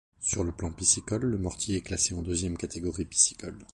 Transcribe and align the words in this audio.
Sur 0.19 0.43
le 0.43 0.51
plan 0.51 0.71
piscicole, 0.71 1.25
le 1.25 1.37
Mortier 1.37 1.77
est 1.77 1.81
classé 1.81 2.15
en 2.15 2.23
deuxième 2.23 2.57
catégorie 2.57 3.05
piscicole. 3.05 3.59